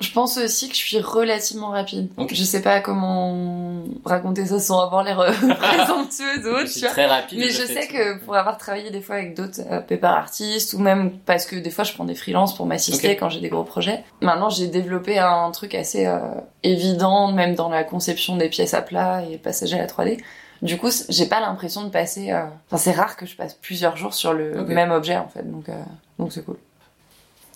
[0.00, 2.08] Je pense aussi que je suis relativement rapide.
[2.16, 2.30] Ok.
[2.32, 6.80] Je sais pas comment raconter ça sans avoir l'air euh, présomptueux d'autres, Je tu suis
[6.80, 6.90] vois.
[6.90, 7.38] très rapide.
[7.38, 7.92] Mais je sais tout.
[7.94, 11.56] que pour avoir travaillé des fois avec d'autres euh, paper artistes ou même parce que
[11.56, 14.02] des fois je prends des freelances pour m'assister quand j'ai des gros projets.
[14.22, 16.18] Maintenant j'ai développé un truc assez euh,
[16.62, 20.18] évident même dans la conception des pièces à plat et le passage à la 3D.
[20.62, 22.32] Du coup, j'ai pas l'impression de passer.
[22.32, 25.42] euh, Enfin, c'est rare que je passe plusieurs jours sur le même objet en fait,
[25.50, 25.72] donc euh,
[26.18, 26.56] donc c'est cool.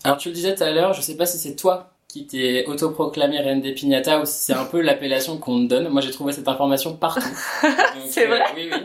[0.05, 2.65] Alors tu le disais tout à l'heure, je sais pas si c'est toi qui t'es
[2.69, 5.89] autoproclamé reine des piñatas ou si c'est un peu l'appellation qu'on te donne.
[5.89, 7.23] Moi j'ai trouvé cette information partout.
[8.09, 8.79] C'est vrai Oui, oui.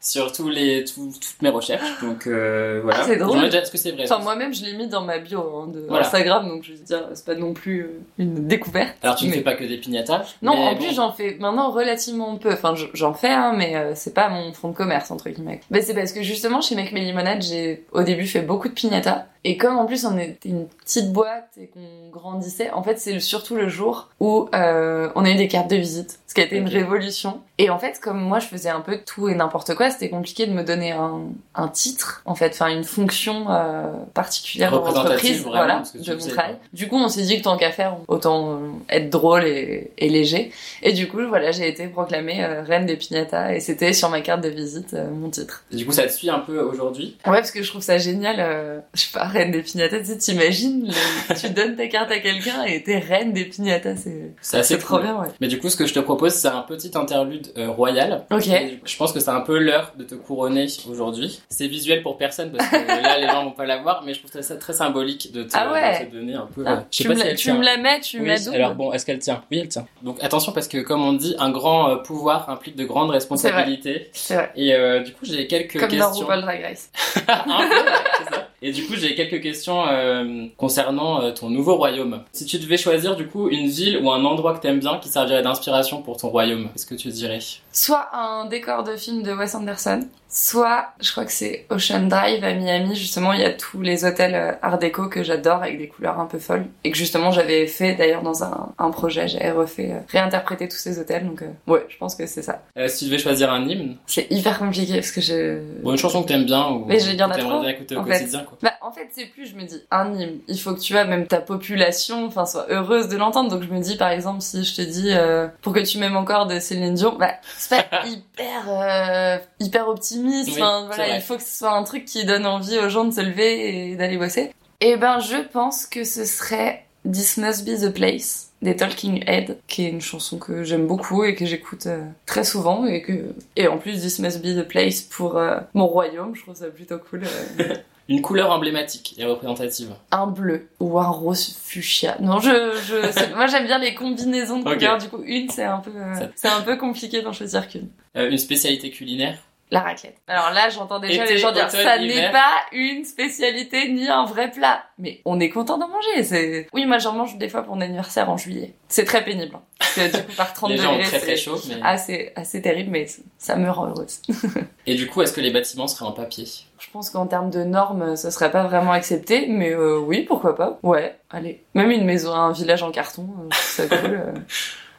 [0.00, 2.00] Sur tous les, tout- toutes mes recherches.
[2.00, 3.00] Donc euh, voilà.
[3.00, 3.40] Ah, c'est drôle.
[3.40, 5.80] Déjà- Est-ce que c'est vrai Enfin, moi-même, je l'ai mis dans ma bio hein, de
[5.88, 6.06] Voilà.
[6.06, 8.94] Instagram, donc je veux dire, c'est pas non plus euh, une découverte.
[9.02, 10.22] Alors tu ne fais pas que des piñatas.
[10.42, 10.78] Non, en bon.
[10.78, 12.52] plus, j'en fais maintenant relativement peu.
[12.52, 15.60] Enfin, je- j'en fais, hein, mais euh, c'est pas mon fond de commerce, entre guillemets.
[15.70, 18.74] Mais c'est parce que justement, chez Make Me Limonade, j'ai au début fait beaucoup de
[18.74, 19.24] piñatas.
[19.48, 23.20] Et comme en plus, on était une petite boîte et qu'on grandissait, en fait, c'est
[23.20, 26.18] surtout le jour où euh, on a eu des cartes de visite.
[26.26, 27.40] Ce qui a été une révolution.
[27.58, 30.46] Et en fait, comme moi, je faisais un peu tout et n'importe quoi, c'était compliqué
[30.46, 31.20] de me donner un,
[31.54, 36.56] un titre, en fait, enfin, une fonction euh, particulière dans l'entreprise, voilà, de mon travail.
[36.74, 38.58] Du coup, on s'est dit que tant qu'à faire, autant euh,
[38.90, 40.50] être drôle et, et léger.
[40.82, 44.20] Et du coup, voilà, j'ai été proclamée euh, reine des piñatas et c'était sur ma
[44.20, 45.64] carte de visite mon titre.
[45.72, 47.16] Et Du coup ça te suit un peu aujourd'hui?
[47.24, 48.82] Ouais, parce que je trouve ça génial.
[48.92, 50.92] je sais pas, reine des piñatas, tu sais, t'imagines,
[51.40, 54.96] tu donnes ta carte à quelqu'un et t'es reine des piñatas, c'est C'est assez trop
[54.96, 55.04] cool.
[55.04, 55.28] bien, ouais.
[55.40, 58.24] Mais du coup ce que je te propose c'est un petit interlude euh, royal.
[58.30, 58.46] Ok.
[58.48, 61.40] Et Je pense que c'est un peu l'heure de te couronner aujourd'hui.
[61.48, 64.20] C'est visuel pour personne parce que là les gens vont pas la voir, mais je
[64.24, 66.00] trouve ça très symbolique de te, Ah ouais.
[66.04, 66.64] de te donner un peu.
[66.66, 68.22] Ah, euh, je sais tu pas me si la, tu me la mets, tu me
[68.22, 68.56] Oui, la doubles.
[68.56, 69.42] alors bon, est-ce qu'elle tient?
[69.50, 69.86] Oui, elle tient.
[70.02, 74.10] Donc attention parce que comme on dit, un grand euh, pouvoir implique de grandes responsabilités.
[74.12, 74.52] C'est vrai.
[74.56, 76.26] Et euh, du coup, j'ai quelques Comme dans questions.
[76.26, 76.90] RuPaul Drag Race.
[77.28, 77.74] Un peu,
[78.18, 78.45] c'est ça.
[78.66, 82.24] Et du coup, j'ai quelques questions euh, concernant euh, ton nouveau royaume.
[82.32, 85.08] Si tu devais choisir du coup une ville ou un endroit que t'aimes bien qui
[85.08, 87.38] servirait d'inspiration pour ton royaume, qu'est-ce que tu dirais?
[87.78, 92.42] Soit un décor de film de Wes Anderson, soit je crois que c'est Ocean Drive
[92.42, 92.96] à Miami.
[92.96, 96.18] Justement, il y a tous les hôtels euh, Art déco que j'adore avec des couleurs
[96.18, 99.28] un peu folles et que justement j'avais fait d'ailleurs dans un, un projet.
[99.28, 101.26] J'avais refait euh, réinterpréter tous ces hôtels.
[101.26, 102.62] Donc euh, ouais, je pense que c'est ça.
[102.78, 105.98] euh, Si tu devais choisir un hymne, C'est hyper compliqué parce que je bon, une
[105.98, 107.96] chanson que t'aimes bien ou Mais il y en que a t'aimerais trop, bien écouter
[107.96, 108.10] au en fait.
[108.20, 108.56] quotidien, quoi.
[108.62, 110.38] Bah, en fait, c'est plus, je me dis, un hymne.
[110.48, 113.50] Il faut que tu vois, même ta population, enfin, soit heureuse de l'entendre.
[113.50, 115.12] Donc, je me dis, par exemple, si je te dis,
[115.60, 117.34] pour que tu m'aimes encore de Céline Dion, bah,
[117.68, 120.48] c'est pas hyper, euh, hyper optimiste.
[120.54, 121.18] Oui, Enfin, c'est voilà, vrai.
[121.18, 123.90] il faut que ce soit un truc qui donne envie aux gens de se lever
[123.90, 124.52] et d'aller bosser.
[124.80, 129.58] Et ben, je pense que ce serait This Must Be the Place des Talking Head,
[129.66, 133.34] qui est une chanson que j'aime beaucoup et que j'écoute euh, très souvent et que
[133.54, 136.66] et en plus This Must Be the Place pour euh, mon royaume, je trouve ça
[136.66, 137.22] plutôt cool.
[138.08, 139.90] Une couleur emblématique et représentative.
[140.12, 142.16] un bleu ou un rose fuchsia.
[142.20, 144.98] Non, je, je, moi j'aime bien les combinaisons de couleurs.
[144.98, 147.88] Du coup, une c'est un peu, euh, c'est un peu compliqué d'en choisir qu'une.
[148.16, 149.38] Euh, une spécialité culinaire?
[149.72, 150.16] La raclette.
[150.28, 154.06] Alors là, j'entends déjà Été, les gens dire automne, ça n'est pas une spécialité ni
[154.08, 154.84] un vrai plat.
[154.98, 156.22] Mais on est content d'en manger.
[156.22, 158.74] C'est oui, moi j'en mange des fois pour mon anniversaire en juillet.
[158.88, 159.56] C'est très pénible.
[159.56, 159.62] hein.
[159.78, 161.58] Parce que du coup par 30 Les gens ont degrés, très très c'est chaud.
[161.68, 161.80] Mais...
[161.82, 163.06] assez assez terrible, mais
[163.38, 164.20] ça me rend heureuse.
[164.86, 166.44] Et du coup, est-ce que les bâtiments seraient en papier?
[166.78, 170.54] Je pense qu'en termes de normes, ce serait pas vraiment accepté, mais euh, oui, pourquoi
[170.54, 170.78] pas.
[170.84, 171.64] Ouais, allez.
[171.74, 174.14] Même une maison, un village en carton, euh, c'est cool.
[174.14, 174.32] euh.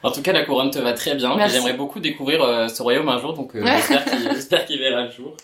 [0.04, 1.36] En tout cas, la couronne te va très bien.
[1.48, 5.04] J'aimerais beaucoup découvrir euh, ce royaume un jour, donc euh, j'espère qu'il j'espère qu'il verra
[5.04, 5.36] le jour.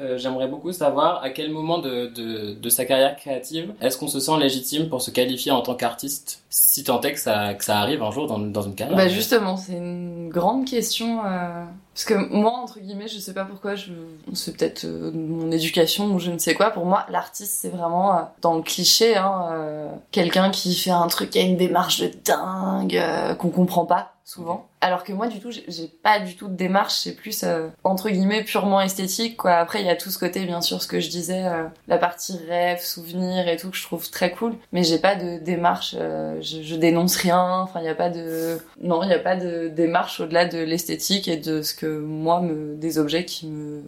[0.00, 4.08] Euh, J'aimerais beaucoup savoir à quel moment de, de, de sa carrière créative est-ce qu'on
[4.08, 7.64] se sent légitime pour se qualifier en tant qu'artiste, si tant est que ça, que
[7.64, 8.96] ça arrive un jour dans, dans une carrière?
[8.96, 11.20] Bah justement, c'est une grande question.
[11.24, 13.92] euh, Parce que moi, entre guillemets, je sais pas pourquoi, je...
[14.32, 16.70] c'est peut-être euh, mon éducation ou je ne sais quoi.
[16.70, 21.06] Pour moi, l'artiste, c'est vraiment, euh, dans le cliché, hein, euh, quelqu'un qui fait un
[21.06, 23.00] truc qui a une démarche de dingue,
[23.38, 24.68] qu'on comprend pas souvent.
[24.80, 28.08] Alors que moi, du tout, j'ai- pas du tout de démarche, c'est plus, euh, entre
[28.10, 29.52] guillemets, purement esthétique, quoi.
[29.52, 31.98] Après, il y a tout ce côté, bien sûr, ce que je disais, euh, la
[31.98, 34.54] partie rêve, souvenir et tout, que je trouve très cool.
[34.72, 38.10] Mais j'ai pas de démarche, euh, je, je dénonce rien, enfin, il y a pas
[38.10, 38.58] de...
[38.80, 42.40] Non, il y a pas de démarche au-delà de l'esthétique et de ce que moi,
[42.40, 42.74] me...
[42.76, 43.82] des objets qui me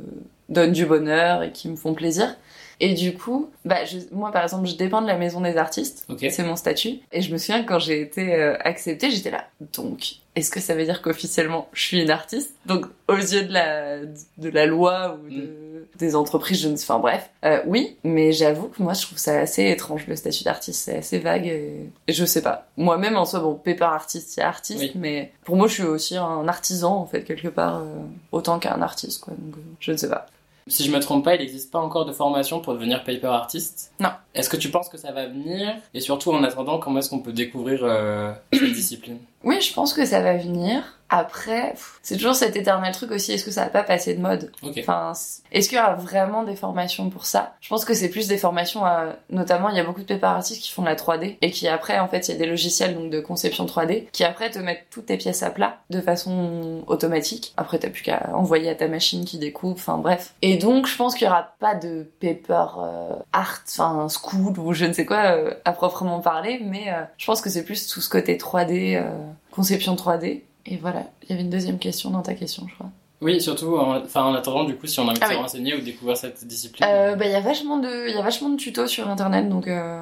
[0.48, 2.36] donnent du bonheur et qui me font plaisir.
[2.80, 6.04] Et du coup, bah, je- moi, par exemple, je dépends de la maison des artistes.
[6.10, 6.26] Ok.
[6.30, 6.98] C'est mon statut.
[7.12, 9.44] Et je me souviens que quand j'ai été euh, acceptée, j'étais là.
[9.72, 12.52] Donc, est-ce que ça veut dire qu'officiellement je suis une artiste?
[12.66, 14.00] Donc, aux yeux de la
[14.36, 16.84] de la loi ou de, des entreprises, je ne sais.
[16.84, 17.96] Enfin bref, euh, oui.
[18.04, 20.82] Mais j'avoue que moi, je trouve ça assez étrange le statut d'artiste.
[20.84, 21.46] C'est assez vague.
[21.46, 22.66] Et, et je sais pas.
[22.76, 24.92] Moi-même en soi, bon, pépar artiste, a artiste, Oui.
[24.96, 27.86] mais pour moi, je suis aussi un artisan en fait quelque part, euh,
[28.32, 29.32] autant qu'un artiste, quoi.
[29.38, 30.26] Donc, euh, je ne sais pas.
[30.68, 33.92] Si je me trompe pas, il n'existe pas encore de formation pour devenir paper artist.
[34.00, 34.10] Non.
[34.34, 35.76] Est-ce que tu penses que ça va venir?
[35.94, 39.18] Et surtout, en attendant, comment est-ce qu'on peut découvrir euh, cette discipline?
[39.44, 40.95] Oui, je pense que ça va venir.
[41.08, 44.50] Après, c'est toujours cet éternel truc aussi, est-ce que ça va pas passer de mode.
[44.78, 45.12] Enfin,
[45.52, 47.54] est-ce qu'il y aura vraiment des formations pour ça?
[47.60, 49.16] Je pense que c'est plus des formations, à...
[49.30, 51.68] notamment il y a beaucoup de paper artistes qui font de la 3D et qui
[51.68, 54.58] après, en fait, il y a des logiciels donc de conception 3D qui après te
[54.58, 57.54] mettent toutes tes pièces à plat de façon automatique.
[57.56, 60.34] Après, t'as plus qu'à envoyer à ta machine qui découpe, enfin bref.
[60.42, 64.72] Et donc, je pense qu'il y aura pas de paper euh, art, enfin school ou
[64.72, 67.86] je ne sais quoi euh, à proprement parler, mais euh, je pense que c'est plus
[67.86, 69.10] tout ce côté 3D, euh,
[69.50, 70.42] conception 3D.
[70.66, 72.90] Et voilà, il y avait une deuxième question dans ta question, je crois.
[73.22, 75.36] Oui, surtout, en, enfin, en attendant, du coup, si on a envie de se oui.
[75.36, 76.86] renseigner ou découvrir cette discipline.
[76.86, 79.48] Euh, bah, il y a vachement de, il y a vachement de tutos sur internet,
[79.48, 79.98] donc euh,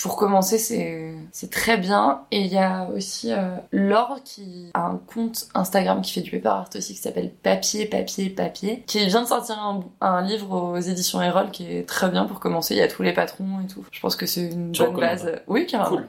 [0.00, 2.22] pour commencer, c'est c'est très bien.
[2.30, 6.30] Et il y a aussi euh, Laure qui a un compte Instagram qui fait du
[6.30, 10.72] paper art aussi, qui s'appelle Papier, Papier, Papier, qui vient de sortir un, un livre
[10.72, 12.74] aux éditions Erol qui est très bien pour commencer.
[12.74, 13.84] Il y a tous les patrons et tout.
[13.92, 15.30] Je pense que c'est une Tu bonne base.
[15.48, 15.96] Oui, carrément.
[15.96, 16.08] Cool.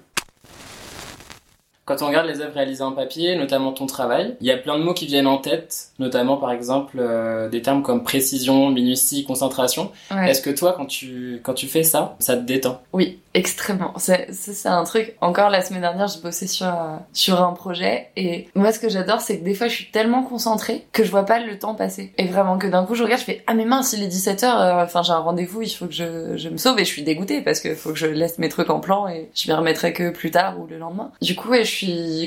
[1.89, 4.77] Quand on regarde les œuvres réalisées en papier, notamment ton travail, il y a plein
[4.77, 9.25] de mots qui viennent en tête, notamment par exemple euh, des termes comme précision, minutie,
[9.25, 9.91] concentration.
[10.11, 10.29] Ouais.
[10.29, 12.79] Est-ce que toi, quand tu, quand tu fais ça, ça te détend?
[12.93, 13.95] Oui, extrêmement.
[13.97, 15.15] C'est un truc.
[15.19, 18.87] Encore la semaine dernière, je bossais sur euh, sur un projet et moi, ce que
[18.87, 21.73] j'adore, c'est que des fois, je suis tellement concentrée que je vois pas le temps
[21.73, 22.13] passer.
[22.19, 24.43] Et vraiment que d'un coup, je regarde, je fais ah mais mince, il est 17
[24.43, 27.01] h Enfin, j'ai un rendez-vous, il faut que je je me sauve et je suis
[27.01, 29.91] dégoûtée parce que faut que je laisse mes trucs en plan et je m'y remettrai
[29.91, 31.11] que plus tard ou le lendemain.
[31.23, 31.78] Du coup, ouais, je suis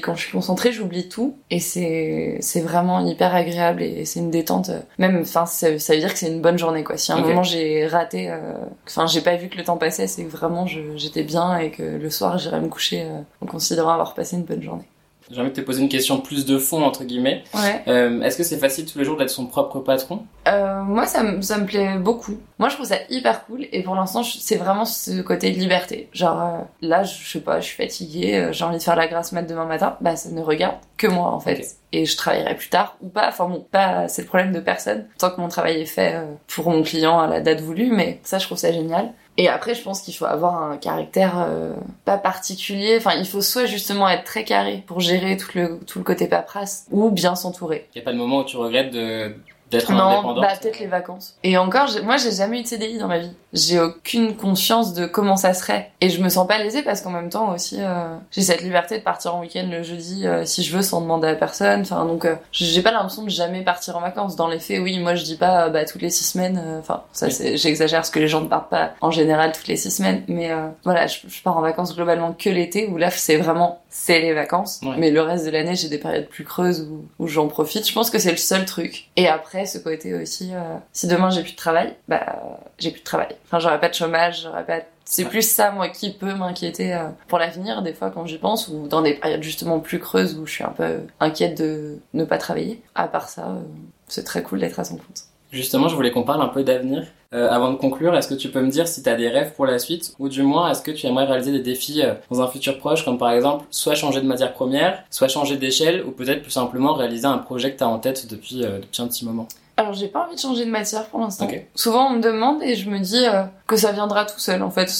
[0.02, 4.30] quand je suis concentrée, j'oublie tout et c'est c'est vraiment hyper agréable et c'est une
[4.30, 4.68] détente.
[4.70, 6.96] euh, Même, enfin, ça, ça veut dire que c'est une bonne journée quoi.
[6.96, 8.54] Si à un moment j'ai raté, euh,
[8.86, 11.82] enfin, j'ai pas vu que le temps passait, c'est que vraiment j'étais bien et que
[11.82, 14.84] le soir j'irai me coucher euh, en considérant avoir passé une bonne journée.
[15.32, 17.42] J'ai envie de te poser une question plus de fond, entre guillemets.
[17.54, 17.82] Ouais.
[17.88, 20.24] Euh, Est-ce que c'est facile tous les jours d'être son propre patron?
[20.46, 22.36] Euh, moi, ça, me- ça me plaît beaucoup.
[22.58, 23.66] Moi, je trouve ça hyper cool.
[23.72, 26.10] Et pour l'instant, c'est vraiment ce côté de liberté.
[26.12, 28.94] Genre, euh, là, je, je sais pas, je suis fatiguée, euh, j'ai envie de faire
[28.96, 29.96] la grasse mat demain matin.
[30.02, 31.76] Bah, ça ne regarde que moi, en fait.
[31.92, 33.28] Et je travaillerai plus tard ou pas.
[33.28, 35.06] Enfin bon, pas, c'est le problème de personne.
[35.18, 37.90] Tant que mon travail est fait euh, pour mon client à la date voulue.
[37.90, 39.12] Mais ça, je trouve ça génial.
[39.38, 41.72] Et après, je pense qu'il faut avoir un caractère euh,
[42.04, 42.96] pas particulier.
[42.98, 46.26] Enfin, il faut soit justement être très carré pour gérer tout le, tout le côté
[46.28, 47.88] paperasse, ou bien s'entourer.
[47.94, 49.34] Il n'y a pas de moment où tu regrettes de-
[49.70, 50.42] d'être Non, indépendante?
[50.42, 51.38] bah peut-être les vacances.
[51.44, 53.32] Et encore, j'ai- moi j'ai jamais eu de CDI dans ma vie.
[53.52, 55.90] J'ai aucune conscience de comment ça serait.
[56.00, 58.98] Et je me sens pas lésée parce qu'en même temps aussi, euh, j'ai cette liberté
[58.98, 61.82] de partir en week-end le jeudi euh, si je veux sans demander à personne.
[61.82, 64.36] Enfin donc, euh, j'ai pas l'impression de jamais partir en vacances.
[64.36, 66.60] Dans les faits, oui, moi je dis pas euh, bah toutes les six semaines.
[66.64, 69.68] euh, Enfin ça c'est, j'exagère parce que les gens ne partent pas en général toutes
[69.68, 70.22] les six semaines.
[70.28, 73.80] Mais euh, voilà, je, je pars en vacances globalement que l'été où là c'est vraiment
[73.90, 74.80] c'est les vacances.
[74.82, 74.94] Ouais.
[74.96, 77.86] Mais le reste de l'année j'ai des périodes plus creuses où, où j'en profite.
[77.86, 79.10] Je pense que c'est le seul truc.
[79.16, 82.40] Et après ce côté aussi, euh, si demain j'ai plus de travail, bah
[82.78, 83.28] j'ai plus de travail.
[83.52, 84.78] Enfin j'aurai pas de chômage, j'aurai pas.
[85.04, 85.28] C'est Ouais.
[85.28, 88.88] plus ça moi qui peut m'inquiéter euh, pour l'avenir des fois quand j'y pense ou
[88.88, 92.38] dans des périodes justement plus creuses où je suis un peu inquiète de ne pas
[92.38, 92.80] travailler.
[92.94, 93.60] À part ça, euh,
[94.08, 95.24] c'est très cool d'être à son compte.
[95.50, 97.04] Justement, je voulais qu'on parle un peu d'avenir.
[97.34, 99.52] Euh, avant de conclure, est-ce que tu peux me dire si tu as des rêves
[99.54, 100.14] pour la suite?
[100.18, 103.04] Ou du moins est-ce que tu aimerais réaliser des défis euh, dans un futur proche
[103.04, 106.94] comme par exemple soit changer de matière première, soit changer d'échelle ou peut-être plus simplement
[106.94, 109.46] réaliser un projet que tu as en tête depuis, euh, depuis un petit moment?
[109.76, 111.48] Alors j'ai pas envie de changer de matière pour l'instant.
[111.74, 114.70] Souvent on me demande et je me dis euh, que ça viendra tout seul en
[114.70, 114.90] fait.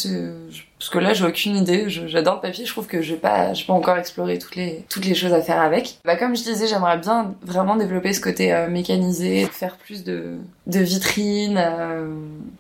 [0.83, 1.85] Parce que là j'ai aucune idée.
[1.89, 2.65] J'adore le papier.
[2.67, 5.41] Je trouve que j'ai pas, j'ai pas encore exploré toutes les toutes les choses à
[5.41, 5.99] faire avec.
[6.05, 10.39] Bah comme je disais, j'aimerais bien vraiment développer ce côté euh, mécanisé, faire plus de
[10.67, 11.57] de vitrines.
[11.57, 12.09] euh,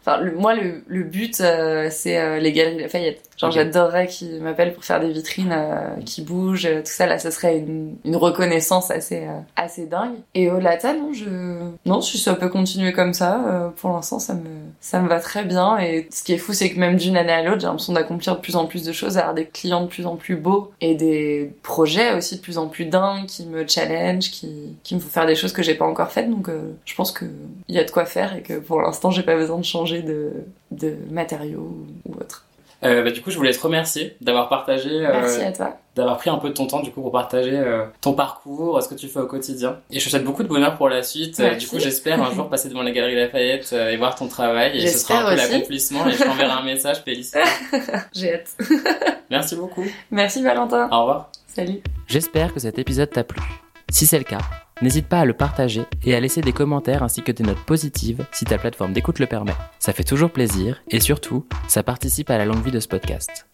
[0.05, 3.23] Enfin le- moi le le but euh, c'est euh, les galeries Lafayette.
[3.39, 3.57] Genre Ok.
[3.57, 7.59] j'adorerais qu'ils m'appellent pour faire des vitrines euh, qui bougent, tout ça là, ça serait
[7.59, 10.15] une, une reconnaissance assez euh, assez dingue.
[10.35, 11.25] Et au-delà de ça, non, je
[11.87, 14.45] non, si ça peut continuer comme ça, euh, pour l'instant ça me
[14.81, 15.79] ça me va très bien.
[15.79, 18.12] Et ce qui est fou, c'est que même d'une année à l'autre, j'ai l'impression d'accomplir
[18.17, 20.95] de plus en plus de choses, avoir des clients de plus en plus beaux et
[20.95, 25.09] des projets aussi de plus en plus dingues qui me challenge, qui qui me font
[25.09, 26.31] faire des choses que j'ai pas encore faites.
[26.31, 27.25] Donc euh, je pense que
[27.69, 30.03] il y a de quoi faire et que pour l'instant j'ai pas besoin de changer
[30.03, 30.33] de
[30.71, 32.47] de matériaux ou autre.
[32.85, 35.77] Euh, bah, Du coup, je voulais te remercier d'avoir partagé, euh, Merci à toi.
[35.95, 38.89] d'avoir pris un peu de ton temps du coup pour partager euh, ton parcours, ce
[38.89, 39.79] que tu fais au quotidien.
[39.91, 41.39] Et je te souhaite beaucoup de bonheur pour la suite.
[41.41, 44.29] Euh, du coup, j'espère un jour passer devant les galeries Lafayette euh, et voir ton
[44.29, 44.79] travail.
[44.83, 47.67] Et ce sera un peu l'accomplissement et je t'enverrai un message, félicitations.
[48.13, 48.57] J'ai hâte.
[49.31, 49.85] Merci beaucoup.
[50.11, 50.89] Merci Valentin.
[50.91, 51.31] Au revoir.
[51.47, 51.81] Salut.
[52.07, 53.43] J'espère que cet épisode t'a plu.
[53.91, 54.39] Si c'est le cas,
[54.83, 58.27] n'hésite pas à le partager et à laisser des commentaires ainsi que des notes positives
[58.33, 59.55] si ta plateforme d'écoute le permet.
[59.79, 63.47] Ça fait toujours plaisir et surtout, ça participe à la longue vie de ce podcast.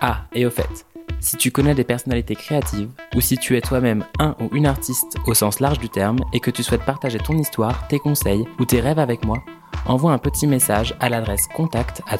[0.00, 0.86] Ah, et au fait,
[1.20, 5.16] si tu connais des personnalités créatives ou si tu es toi-même un ou une artiste
[5.26, 8.64] au sens large du terme et que tu souhaites partager ton histoire, tes conseils ou
[8.64, 9.42] tes rêves avec moi,
[9.86, 12.18] envoie un petit message à l'adresse contact at.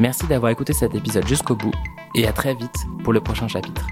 [0.00, 1.72] Merci d'avoir écouté cet épisode jusqu'au bout
[2.14, 3.86] et à très vite pour le prochain chapitre.